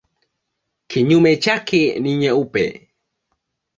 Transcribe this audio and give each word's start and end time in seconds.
Kinyume 0.87 1.31
chake 1.37 1.99
ni 1.99 2.11
nyeupe. 2.17 2.63